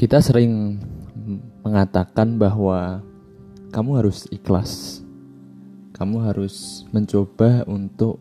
Kita 0.00 0.16
sering 0.24 0.80
mengatakan 1.60 2.40
bahwa 2.40 3.04
kamu 3.68 4.00
harus 4.00 4.24
ikhlas. 4.32 5.04
Kamu 5.92 6.24
harus 6.24 6.88
mencoba 6.88 7.68
untuk 7.68 8.16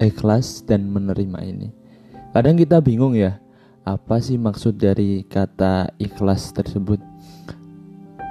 ikhlas 0.00 0.64
dan 0.64 0.88
menerima 0.88 1.44
ini. 1.44 1.68
Kadang 2.32 2.56
kita 2.56 2.80
bingung 2.80 3.12
ya, 3.12 3.36
apa 3.84 4.16
sih 4.24 4.40
maksud 4.40 4.80
dari 4.80 5.28
kata 5.28 5.92
ikhlas 6.00 6.56
tersebut? 6.56 7.04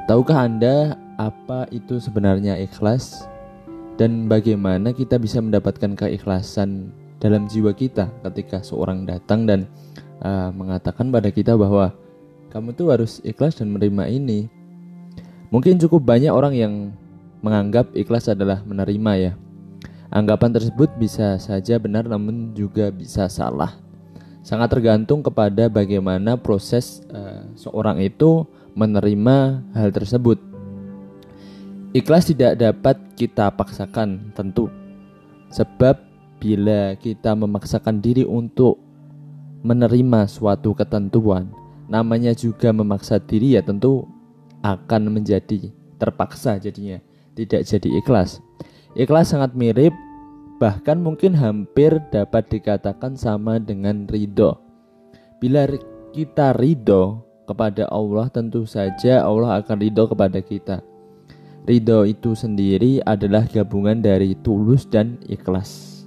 Tahukah 0.10 0.50
Anda 0.50 0.98
apa 1.22 1.70
itu 1.70 2.02
sebenarnya 2.02 2.58
ikhlas? 2.58 3.30
Dan 4.02 4.26
bagaimana 4.26 4.98
kita 4.98 5.22
bisa 5.22 5.38
mendapatkan 5.38 5.94
keikhlasan 5.94 6.90
dalam 7.22 7.46
jiwa 7.46 7.70
kita 7.70 8.10
ketika 8.26 8.66
seorang 8.66 9.06
datang 9.06 9.46
dan 9.46 9.70
uh, 10.26 10.50
mengatakan 10.50 11.14
pada 11.14 11.30
kita 11.30 11.54
bahwa 11.54 11.94
kamu 12.50 12.74
tuh 12.74 12.90
harus 12.94 13.22
ikhlas 13.22 13.62
dan 13.62 13.70
menerima 13.70 14.10
ini. 14.10 14.50
Mungkin 15.50 15.82
cukup 15.82 16.06
banyak 16.06 16.30
orang 16.30 16.54
yang 16.54 16.74
menganggap 17.42 17.90
ikhlas 17.98 18.30
adalah 18.30 18.62
menerima 18.66 19.12
ya. 19.18 19.34
Anggapan 20.10 20.58
tersebut 20.58 20.90
bisa 20.98 21.38
saja 21.38 21.78
benar 21.78 22.10
namun 22.10 22.54
juga 22.58 22.90
bisa 22.90 23.30
salah. 23.30 23.78
Sangat 24.42 24.74
tergantung 24.74 25.22
kepada 25.22 25.70
bagaimana 25.70 26.34
proses 26.34 27.06
uh, 27.14 27.46
seorang 27.54 28.02
itu 28.02 28.50
menerima 28.74 29.62
hal 29.78 29.90
tersebut. 29.94 30.42
Ikhlas 31.94 32.30
tidak 32.30 32.58
dapat 32.58 32.98
kita 33.14 33.54
paksakan 33.54 34.34
tentu. 34.34 34.70
Sebab 35.54 35.98
bila 36.38 36.94
kita 36.98 37.34
memaksakan 37.34 38.02
diri 38.02 38.26
untuk 38.26 38.78
menerima 39.66 40.30
suatu 40.30 40.72
ketentuan, 40.72 41.52
namanya 41.90 42.38
juga 42.38 42.70
memaksa 42.70 43.18
diri 43.18 43.58
ya 43.58 43.66
tentu 43.66 44.06
akan 44.62 45.10
menjadi 45.10 45.74
terpaksa 45.98 46.62
jadinya 46.62 47.02
tidak 47.34 47.66
jadi 47.66 47.90
ikhlas. 48.00 48.40
Ikhlas 48.94 49.34
sangat 49.34 49.58
mirip 49.58 49.92
bahkan 50.60 51.00
mungkin 51.00 51.34
hampir 51.34 51.98
dapat 52.14 52.48
dikatakan 52.52 53.18
sama 53.18 53.58
dengan 53.58 54.06
ridho. 54.06 54.60
Bila 55.40 55.66
kita 56.12 56.54
ridho 56.56 57.24
kepada 57.48 57.90
Allah 57.90 58.30
tentu 58.30 58.68
saja 58.70 59.26
Allah 59.26 59.64
akan 59.64 59.78
ridho 59.82 60.06
kepada 60.06 60.40
kita. 60.44 60.86
Ridho 61.66 62.06
itu 62.06 62.38
sendiri 62.38 63.02
adalah 63.08 63.46
gabungan 63.50 64.04
dari 64.04 64.38
tulus 64.46 64.86
dan 64.86 65.18
ikhlas. 65.26 65.99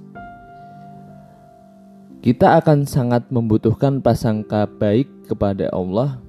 Kita 2.23 2.55
akan 2.55 2.87
sangat 2.87 3.27
membutuhkan 3.35 3.99
prasangka 3.99 4.63
baik 4.79 5.27
kepada 5.27 5.67
Allah 5.75 6.23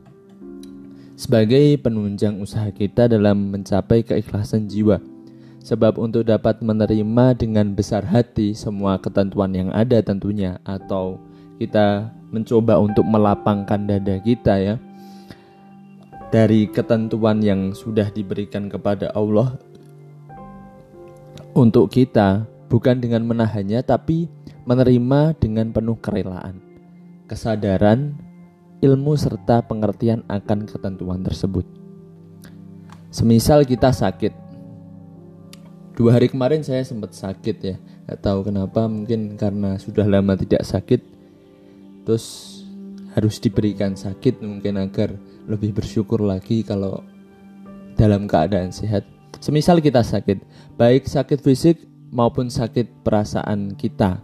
sebagai 1.15 1.79
penunjang 1.79 2.43
usaha 2.43 2.67
kita 2.75 3.07
dalam 3.07 3.55
mencapai 3.55 4.03
keikhlasan 4.03 4.67
jiwa. 4.67 4.99
Sebab 5.63 6.03
untuk 6.03 6.27
dapat 6.27 6.59
menerima 6.67 7.39
dengan 7.39 7.79
besar 7.79 8.03
hati 8.03 8.59
semua 8.59 8.99
ketentuan 8.99 9.55
yang 9.55 9.71
ada 9.71 10.03
tentunya 10.03 10.59
atau 10.67 11.23
kita 11.63 12.11
mencoba 12.35 12.83
untuk 12.83 13.07
melapangkan 13.07 13.87
dada 13.87 14.19
kita 14.19 14.55
ya 14.59 14.75
dari 16.35 16.67
ketentuan 16.67 17.39
yang 17.39 17.71
sudah 17.71 18.11
diberikan 18.11 18.67
kepada 18.67 19.15
Allah 19.15 19.55
untuk 21.55 21.87
kita 21.87 22.51
bukan 22.67 22.99
dengan 22.99 23.23
menahannya 23.23 23.79
tapi 23.87 24.27
menerima 24.65 25.37
dengan 25.37 25.71
penuh 25.71 25.97
kerelaan, 26.01 26.61
kesadaran, 27.29 28.17
ilmu 28.81 29.17
serta 29.17 29.65
pengertian 29.65 30.25
akan 30.29 30.69
ketentuan 30.69 31.21
tersebut. 31.25 31.65
Semisal 33.13 33.63
kita 33.63 33.95
sakit, 33.95 34.33
dua 35.95 36.19
hari 36.19 36.27
kemarin 36.27 36.65
saya 36.67 36.83
sempat 36.83 37.15
sakit 37.15 37.57
ya, 37.63 37.77
nggak 38.09 38.21
tahu 38.21 38.51
kenapa, 38.51 38.91
mungkin 38.91 39.39
karena 39.39 39.79
sudah 39.79 40.03
lama 40.09 40.35
tidak 40.35 40.67
sakit, 40.67 41.01
terus 42.03 42.59
harus 43.15 43.39
diberikan 43.39 43.95
sakit 43.95 44.43
mungkin 44.43 44.83
agar 44.83 45.15
lebih 45.47 45.77
bersyukur 45.77 46.19
lagi 46.19 46.67
kalau 46.67 47.05
dalam 47.95 48.27
keadaan 48.27 48.75
sehat. 48.75 49.07
Semisal 49.39 49.79
kita 49.79 50.03
sakit, 50.03 50.43
baik 50.75 51.07
sakit 51.07 51.39
fisik 51.39 51.85
maupun 52.11 52.51
sakit 52.51 53.07
perasaan 53.07 53.79
kita, 53.79 54.19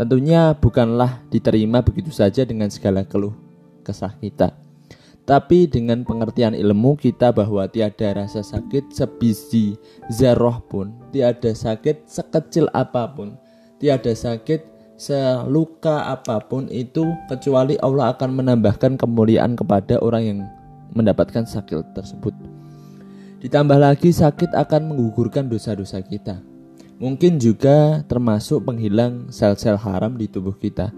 Tentunya 0.00 0.56
bukanlah 0.56 1.20
diterima 1.28 1.84
begitu 1.84 2.08
saja 2.08 2.40
dengan 2.48 2.72
segala 2.72 3.04
keluh 3.04 3.36
kesah 3.84 4.16
kita. 4.16 4.56
Tapi 5.28 5.68
dengan 5.68 6.08
pengertian 6.08 6.56
ilmu 6.56 6.96
kita 6.96 7.36
bahwa 7.36 7.68
tiada 7.68 8.16
rasa 8.16 8.40
sakit 8.40 8.96
sebiji 8.96 9.76
zarah 10.08 10.56
pun, 10.72 10.96
tiada 11.12 11.52
sakit 11.52 12.08
sekecil 12.08 12.72
apa 12.72 13.12
pun, 13.12 13.36
tiada 13.76 14.16
sakit 14.16 14.64
seluka 14.96 16.08
apa 16.08 16.48
pun 16.48 16.64
itu 16.72 17.04
kecuali 17.28 17.76
Allah 17.84 18.16
akan 18.16 18.40
menambahkan 18.40 18.96
kemuliaan 18.96 19.52
kepada 19.52 20.00
orang 20.00 20.22
yang 20.24 20.38
mendapatkan 20.96 21.44
sakit 21.44 21.92
tersebut. 21.92 22.32
Ditambah 23.44 23.76
lagi 23.76 24.16
sakit 24.16 24.56
akan 24.56 24.96
menggugurkan 24.96 25.52
dosa-dosa 25.52 26.00
kita 26.00 26.40
mungkin 27.00 27.40
juga 27.40 28.04
termasuk 28.04 28.68
penghilang 28.68 29.32
sel-sel 29.32 29.80
haram 29.80 30.20
di 30.20 30.28
tubuh 30.28 30.52
kita 30.52 30.92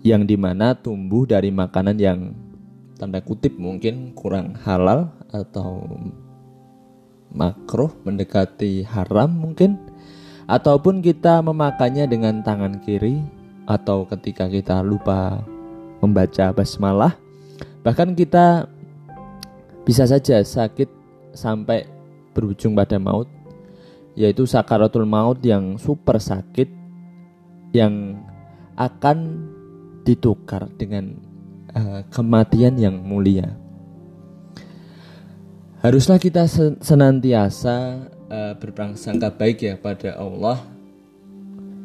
yang 0.00 0.24
di 0.24 0.40
mana 0.40 0.72
tumbuh 0.72 1.28
dari 1.28 1.52
makanan 1.52 2.00
yang 2.00 2.32
tanda 2.96 3.20
kutip 3.20 3.52
mungkin 3.60 4.16
kurang 4.16 4.56
halal 4.64 5.12
atau 5.28 5.84
makruh 7.28 7.92
mendekati 8.08 8.88
haram 8.88 9.28
mungkin 9.28 9.76
ataupun 10.48 11.04
kita 11.04 11.44
memakannya 11.44 12.08
dengan 12.08 12.40
tangan 12.40 12.80
kiri 12.80 13.20
atau 13.68 14.08
ketika 14.08 14.48
kita 14.48 14.80
lupa 14.80 15.44
membaca 16.00 16.56
basmalah 16.56 17.12
bahkan 17.84 18.16
kita 18.16 18.64
bisa 19.84 20.08
saja 20.08 20.40
sakit 20.40 20.88
sampai 21.36 21.84
berujung 22.32 22.72
pada 22.72 22.96
maut 22.96 23.28
yaitu 24.18 24.50
sakaratul 24.50 25.06
maut 25.06 25.38
yang 25.46 25.78
super 25.78 26.18
sakit 26.18 26.66
yang 27.70 28.18
akan 28.74 29.46
ditukar 30.02 30.66
dengan 30.74 31.14
uh, 31.70 32.02
kematian 32.10 32.74
yang 32.74 32.98
mulia. 32.98 33.54
Haruslah 35.78 36.18
kita 36.18 36.50
senantiasa 36.82 38.10
uh, 38.26 38.52
berprasangka 38.58 39.30
baik 39.38 39.62
ya 39.62 39.74
pada 39.78 40.18
Allah 40.18 40.66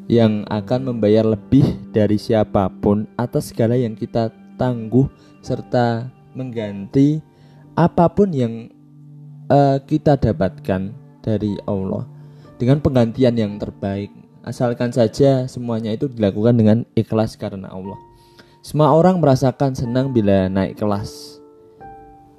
yang 0.09 0.41
akan 0.49 0.89
membayar 0.89 1.29
lebih 1.29 1.63
dari 1.93 2.17
siapa 2.17 2.65
pun 2.81 3.05
atas 3.13 3.53
segala 3.53 3.77
yang 3.77 3.93
kita 3.93 4.33
tangguh 4.57 5.05
serta 5.45 6.09
mengganti 6.33 7.21
apa 7.77 8.09
pun 8.09 8.33
yang 8.33 8.73
uh, 9.53 9.77
kita 9.85 10.17
dapatkan 10.17 10.89
dari 11.21 11.53
Allah 11.69 12.09
dengan 12.57 12.79
penggantian 12.79 13.35
yang 13.37 13.55
terbaik. 13.57 14.11
Asalkan 14.43 14.91
saja 14.91 15.47
semuanya 15.47 15.95
itu 15.95 16.11
dilakukan 16.11 16.55
dengan 16.59 16.77
ikhlas 16.99 17.39
karena 17.39 17.71
Allah. 17.71 17.95
Semua 18.63 18.91
orang 18.91 19.19
merasakan 19.19 19.75
senang 19.75 20.11
bila 20.11 20.47
naik 20.47 20.79
kelas, 20.79 21.39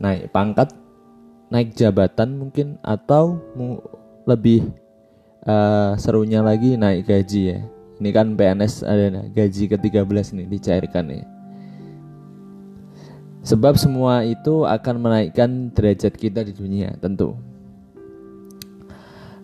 naik 0.01 0.33
pangkat, 0.33 0.73
naik 1.53 1.77
jabatan 1.77 2.41
mungkin 2.41 2.81
atau 2.81 3.41
lebih 4.25 4.69
uh, 5.45 5.97
serunya 6.01 6.41
lagi 6.41 6.77
naik 6.81 7.09
gaji 7.09 7.43
ya. 7.57 7.59
Ini 8.01 8.11
kan 8.11 8.35
PNS 8.35 8.83
ada 8.83 9.23
gaji 9.31 9.65
ke-13 9.71 10.27
nih 10.35 10.47
dicairkan 10.51 11.05
ya. 11.09 11.25
Sebab 13.45 13.77
semua 13.77 14.25
itu 14.25 14.65
akan 14.65 15.05
menaikkan 15.05 15.69
derajat 15.77 16.17
kita 16.17 16.41
di 16.49 16.57
dunia 16.57 16.97
tentu. 16.97 17.37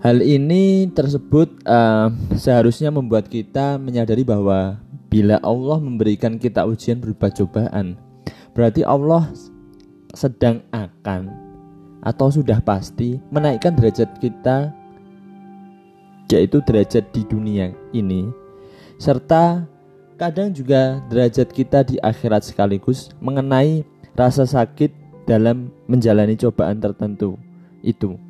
Hal 0.00 0.24
ini 0.24 0.88
tersebut 0.88 1.60
uh, 1.68 2.08
seharusnya 2.32 2.88
membuat 2.88 3.28
kita 3.28 3.76
menyadari 3.76 4.24
bahwa 4.24 4.80
bila 5.12 5.36
Allah 5.44 5.76
memberikan 5.76 6.40
kita 6.40 6.64
ujian 6.64 6.96
berupa 6.96 7.28
cobaan, 7.28 8.00
berarti 8.56 8.80
Allah 8.80 9.28
sedang 10.16 10.64
akan 10.72 11.28
atau 12.00 12.32
sudah 12.32 12.64
pasti 12.64 13.20
menaikkan 13.28 13.76
derajat 13.76 14.08
kita 14.24 14.72
yaitu 16.32 16.64
derajat 16.64 17.04
di 17.12 17.20
dunia 17.28 17.68
ini 17.92 18.24
serta 18.96 19.68
kadang 20.16 20.48
juga 20.48 21.04
derajat 21.12 21.52
kita 21.52 21.84
di 21.84 22.00
akhirat 22.00 22.48
sekaligus 22.48 23.12
mengenai 23.20 23.84
rasa 24.16 24.48
sakit 24.48 24.96
dalam 25.28 25.68
menjalani 25.84 26.40
cobaan 26.40 26.80
tertentu 26.80 27.36
itu. 27.84 28.29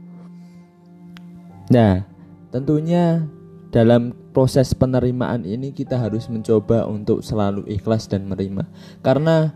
Nah, 1.70 2.02
tentunya 2.50 3.22
dalam 3.70 4.10
proses 4.34 4.74
penerimaan 4.74 5.46
ini 5.46 5.70
kita 5.70 5.94
harus 5.94 6.26
mencoba 6.26 6.86
untuk 6.90 7.22
selalu 7.22 7.62
ikhlas 7.70 8.10
dan 8.10 8.26
menerima. 8.26 8.66
Karena 9.06 9.54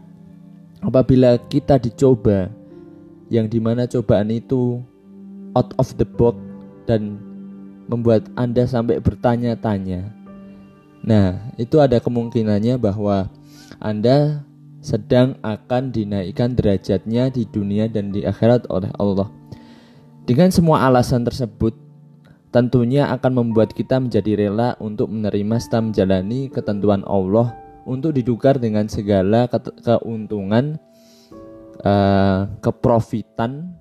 apabila 0.78 1.34
kita 1.50 1.82
dicoba 1.82 2.50
yang 3.34 3.50
di 3.50 3.58
mana 3.58 3.90
cobaan 3.90 4.30
itu 4.30 4.78
out 5.58 5.74
of 5.82 5.90
the 5.98 6.06
box 6.06 6.38
dan 6.86 7.18
membuat 7.90 8.30
Anda 8.38 8.64
sampai 8.64 9.02
bertanya-tanya. 9.02 10.14
Nah, 11.04 11.52
itu 11.60 11.82
ada 11.82 12.00
kemungkinannya 12.00 12.80
bahwa 12.80 13.28
Anda 13.82 14.46
sedang 14.84 15.36
akan 15.40 15.92
dinaikkan 15.92 16.56
derajatnya 16.56 17.32
di 17.32 17.48
dunia 17.48 17.88
dan 17.88 18.12
di 18.12 18.24
akhirat 18.24 18.68
oleh 18.68 18.92
Allah. 19.00 19.28
Dengan 20.24 20.48
semua 20.48 20.88
alasan 20.88 21.24
tersebut, 21.24 21.76
tentunya 22.54 23.10
akan 23.10 23.42
membuat 23.42 23.74
kita 23.74 23.98
menjadi 23.98 24.46
rela 24.46 24.78
untuk 24.78 25.10
menerima 25.10 25.58
serta 25.58 25.82
menjalani 25.82 26.46
ketentuan 26.46 27.02
Allah 27.02 27.50
untuk 27.82 28.14
ditukar 28.14 28.62
dengan 28.62 28.86
segala 28.86 29.50
ke 29.50 29.58
keuntungan, 29.82 30.78
uh, 31.82 32.46
keprofitan, 32.62 33.74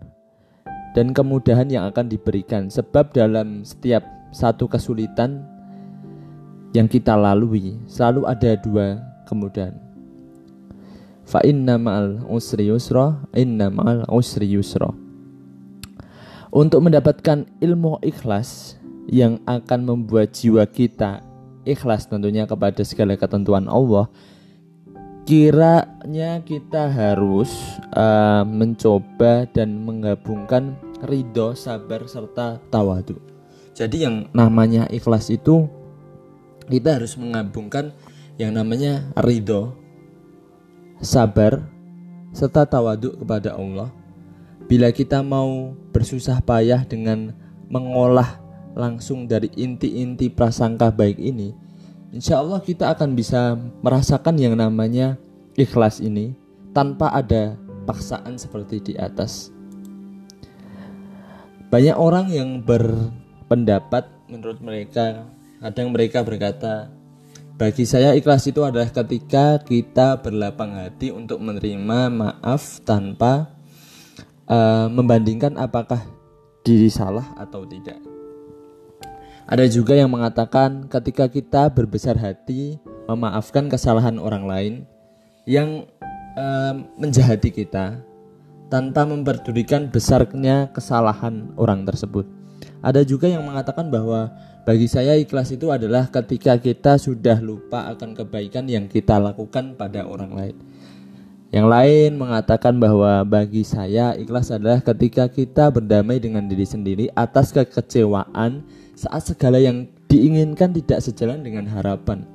dan 0.98 1.14
kemudahan 1.14 1.70
yang 1.70 1.86
akan 1.86 2.10
diberikan. 2.10 2.66
Sebab 2.74 3.14
dalam 3.14 3.62
setiap 3.62 4.02
satu 4.34 4.66
kesulitan 4.66 5.46
yang 6.74 6.90
kita 6.90 7.14
lalui 7.14 7.78
selalu 7.86 8.25
ada 8.25 8.58
dua 8.58 8.98
kemudahan. 9.30 9.78
Fa 11.30 11.46
inna 11.46 11.78
ma'al 11.78 12.25
usri 12.25 12.74
yusra, 12.74 13.22
inna 13.38 13.70
ma'al 13.70 14.10
usri 14.10 14.50
yusra. 14.50 15.03
Untuk 16.50 16.84
mendapatkan 16.84 17.48
ilmu 17.63 18.01
ikhlas 18.04 18.80
yang 19.07 19.40
akan 19.48 19.84
membuat 19.84 20.36
jiwa 20.36 20.63
kita 20.68 21.24
ikhlas 21.63 22.07
tentunya 22.07 22.44
kepada 22.44 22.84
segala 22.84 23.16
ketentuan 23.16 23.68
Allah, 23.72 24.12
kiranya 25.24 26.44
kita 26.44 26.92
harus 26.92 27.51
uh, 27.95 28.44
mencoba 28.44 29.48
dan 29.51 29.80
menggabungkan 29.84 30.75
ridho, 31.07 31.56
sabar 31.56 32.04
serta 32.07 32.60
tawadu. 32.68 33.19
Jadi 33.74 34.06
yang 34.06 34.30
namanya 34.36 34.86
ikhlas 34.92 35.31
itu 35.34 35.66
kita 36.68 37.01
harus 37.01 37.18
menggabungkan 37.18 37.92
yang 38.38 38.54
namanya 38.54 39.10
ridho, 39.19 39.74
sabar 41.01 41.63
serta 42.36 42.68
tawadu 42.68 43.18
kepada 43.18 43.56
Allah. 43.56 43.89
Bila 44.65 44.89
kita 44.89 45.21
mau 45.21 45.75
bersusah 45.92 46.39
payah 46.42 46.88
dengan 46.88 47.36
mengolah 47.68 48.39
langsung 48.74 49.30
dari 49.30 49.51
inti-inti 49.54 50.31
prasangka 50.33 50.89
baik 50.89 51.19
ini, 51.19 51.54
insya 52.15 52.42
Allah 52.42 52.63
kita 52.63 52.89
akan 52.95 53.13
bisa 53.13 53.60
merasakan 53.83 54.39
yang 54.39 54.56
namanya 54.57 55.19
ikhlas 55.54 56.01
ini 56.01 56.33
tanpa 56.74 57.13
ada 57.13 57.54
paksaan 57.86 58.39
seperti 58.39 58.81
di 58.81 58.94
atas. 58.98 59.54
Banyak 61.69 61.98
orang 61.98 62.30
yang 62.30 62.62
berpendapat 62.62 64.10
menurut 64.30 64.62
mereka, 64.62 65.25
kadang 65.62 65.89
mereka 65.94 66.21
berkata, 66.21 66.89
bagi 67.54 67.86
saya 67.86 68.18
ikhlas 68.18 68.50
itu 68.50 68.65
adalah 68.65 68.89
ketika 68.89 69.62
kita 69.62 70.18
berlapang 70.21 70.74
hati 70.74 71.13
untuk 71.13 71.38
menerima 71.38 72.10
maaf 72.10 72.81
tanpa 72.81 73.54
uh, 74.48 74.88
membandingkan 74.92 75.56
apakah 75.60 76.01
diri 76.63 76.88
salah 76.88 77.28
atau 77.36 77.68
tidak. 77.68 78.00
Ada 79.44 79.68
juga 79.68 79.94
yang 80.00 80.07
mengatakan 80.07 80.88
ketika 80.88 81.28
kita 81.28 81.68
berbesar 81.68 82.16
hati 82.16 82.80
memaafkan 83.12 83.68
kesalahan 83.68 84.16
orang 84.16 84.48
lain 84.48 84.74
yang 85.44 85.84
uh, 86.40 86.74
menjahati 86.95 87.51
kita 87.51 88.00
tanpa 88.72 89.04
memperdulikan 89.04 89.92
besarnya 89.92 90.72
kesalahan 90.72 91.51
orang 91.60 91.84
tersebut. 91.84 92.25
Ada 92.80 93.04
juga 93.04 93.28
yang 93.28 93.44
mengatakan 93.44 93.92
bahwa 93.92 94.31
bagi 94.63 94.88
saya 94.88 95.19
ikhlas 95.19 95.51
itu 95.51 95.68
adalah 95.75 96.07
ketika 96.07 96.56
kita 96.56 96.96
sudah 96.96 97.44
lupa 97.44 97.92
akan 97.92 98.16
kebaikan 98.16 98.63
yang 98.72 98.88
kita 98.88 99.19
lakukan 99.19 99.75
pada 99.75 100.07
orang 100.07 100.31
lain. 100.31 100.56
Yang 101.54 101.68
lain 101.70 102.12
mengatakan 102.18 102.82
bahwa 102.82 103.22
bagi 103.30 103.62
saya 103.62 104.18
ikhlas 104.18 104.50
adalah 104.50 104.82
ketika 104.82 105.30
kita 105.30 105.70
berdamai 105.70 106.18
dengan 106.18 106.50
diri 106.50 106.66
sendiri 106.66 107.14
atas 107.14 107.54
kekecewaan 107.54 108.66
saat 108.98 109.22
segala 109.22 109.62
yang 109.62 109.86
diinginkan 110.10 110.74
tidak 110.74 111.06
sejalan 111.06 111.46
dengan 111.46 111.70
harapan. 111.70 112.26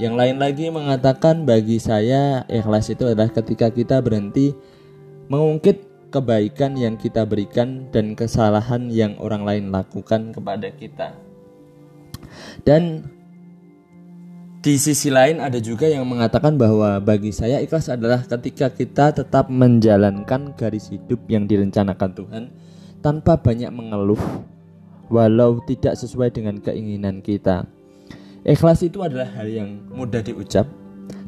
Yang 0.00 0.14
lain 0.16 0.36
lagi 0.40 0.72
mengatakan 0.72 1.44
bagi 1.44 1.76
saya 1.76 2.48
ikhlas 2.48 2.88
itu 2.88 3.04
adalah 3.04 3.28
ketika 3.28 3.68
kita 3.68 4.00
berhenti 4.00 4.56
mengungkit 5.28 6.08
kebaikan 6.08 6.80
yang 6.80 6.96
kita 6.96 7.28
berikan 7.28 7.92
dan 7.92 8.16
kesalahan 8.16 8.88
yang 8.88 9.20
orang 9.20 9.44
lain 9.44 9.64
lakukan 9.68 10.32
kepada 10.32 10.72
kita. 10.72 11.12
Dan 12.64 13.04
di 14.60 14.76
sisi 14.76 15.08
lain 15.08 15.40
ada 15.40 15.56
juga 15.56 15.88
yang 15.88 16.04
mengatakan 16.04 16.60
bahwa 16.60 17.00
bagi 17.00 17.32
saya 17.32 17.64
ikhlas 17.64 17.88
adalah 17.88 18.20
ketika 18.28 18.68
kita 18.68 19.08
tetap 19.08 19.48
menjalankan 19.48 20.52
garis 20.52 20.92
hidup 20.92 21.24
yang 21.32 21.48
direncanakan 21.48 22.10
Tuhan 22.12 22.44
tanpa 23.00 23.40
banyak 23.40 23.72
mengeluh 23.72 24.20
walau 25.08 25.64
tidak 25.64 25.96
sesuai 25.96 26.36
dengan 26.36 26.60
keinginan 26.60 27.24
kita. 27.24 27.64
Ikhlas 28.44 28.84
itu 28.84 29.00
adalah 29.00 29.32
hal 29.32 29.48
yang 29.48 29.80
mudah 29.96 30.20
diucap, 30.20 30.68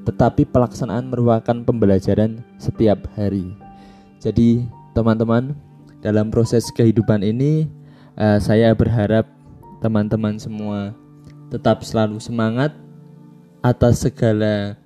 tetapi 0.04 0.48
pelaksanaan 0.48 1.08
merupakan 1.08 1.56
pembelajaran 1.64 2.40
setiap 2.56 3.04
hari. 3.16 3.52
Jadi, 4.16 4.64
teman-teman, 4.96 5.52
dalam 6.00 6.32
proses 6.32 6.72
kehidupan 6.72 7.20
ini, 7.20 7.68
uh, 8.16 8.40
saya 8.40 8.72
berharap 8.72 9.28
teman-teman 9.84 10.40
semua 10.40 10.96
tetap 11.52 11.84
selalu 11.84 12.16
semangat 12.16 12.72
atas 13.62 14.04
segala 14.04 14.76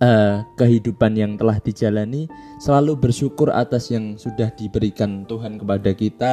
uh, 0.00 0.42
kehidupan 0.58 1.14
yang 1.14 1.32
telah 1.36 1.60
dijalani, 1.60 2.26
selalu 2.58 2.98
bersyukur 2.98 3.52
atas 3.52 3.92
yang 3.92 4.18
sudah 4.18 4.50
diberikan 4.56 5.28
Tuhan 5.28 5.60
kepada 5.60 5.92
kita. 5.92 6.32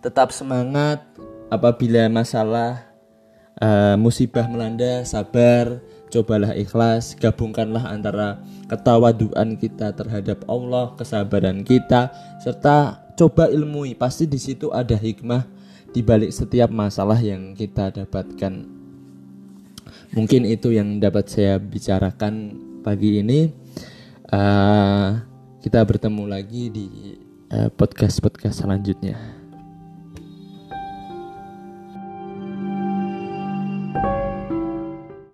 Tetap 0.00 0.32
semangat 0.32 1.04
apabila 1.52 2.08
masalah 2.08 2.90
uh, 3.60 3.96
musibah 4.00 4.48
melanda 4.48 5.04
sabar 5.04 5.82
cobalah 6.10 6.56
ikhlas 6.58 7.14
gabungkanlah 7.14 7.86
antara 7.86 8.42
ketawaduan 8.66 9.54
kita 9.54 9.94
terhadap 9.94 10.42
Allah 10.50 10.96
kesabaran 10.98 11.62
kita 11.62 12.10
serta 12.42 13.06
coba 13.14 13.46
ilmui 13.46 13.94
pasti 13.94 14.26
di 14.26 14.40
situ 14.40 14.74
ada 14.74 14.98
hikmah 14.98 15.46
di 15.90 16.02
balik 16.02 16.34
setiap 16.34 16.70
masalah 16.70 17.18
yang 17.18 17.54
kita 17.54 17.94
dapatkan 17.94 18.79
mungkin 20.12 20.46
itu 20.46 20.74
yang 20.74 20.98
dapat 20.98 21.30
saya 21.30 21.58
bicarakan 21.58 22.54
pagi 22.84 23.20
ini. 23.20 23.50
Uh, 24.30 25.18
kita 25.60 25.82
bertemu 25.82 26.24
lagi 26.24 26.70
di 26.70 26.86
uh, 27.50 27.66
eh, 27.66 27.68
podcast 27.68 28.22
podcast 28.22 28.62
selanjutnya 28.62 29.39